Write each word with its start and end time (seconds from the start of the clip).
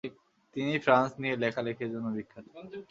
তিনি 0.55 0.73
ফ্রান্স 0.85 1.11
নিয়ে 1.21 1.35
লেখালিখির 1.43 1.91
জন্য 1.93 2.07
বিখ্যাত। 2.17 2.45